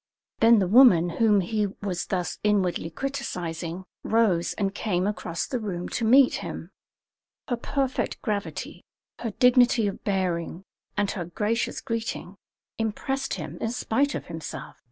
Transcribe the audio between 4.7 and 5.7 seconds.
came across the